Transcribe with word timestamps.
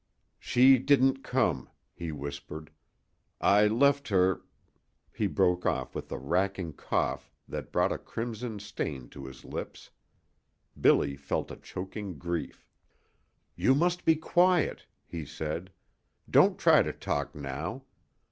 "She 0.39 0.79
didn't 0.79 1.21
come," 1.21 1.69
he 1.93 2.11
whispered. 2.11 2.71
"I 3.39 3.67
left 3.67 4.07
her" 4.07 4.41
He 5.13 5.27
broke 5.27 5.63
off 5.63 5.93
with 5.93 6.11
a 6.11 6.17
racking 6.17 6.73
cough 6.73 7.31
that 7.47 7.71
brought 7.71 7.91
a 7.91 7.99
crimson 7.99 8.57
stain 8.57 9.09
to 9.09 9.27
his 9.27 9.45
lips. 9.45 9.91
Billy 10.79 11.15
felt 11.15 11.51
a 11.51 11.55
choking 11.55 12.17
grief. 12.17 12.67
"You 13.55 13.75
must 13.75 14.03
be 14.03 14.15
quiet," 14.15 14.87
he 15.05 15.23
said. 15.23 15.71
"Don't 16.27 16.57
try 16.57 16.81
to 16.81 16.93
talk 16.93 17.35
now. 17.35 17.83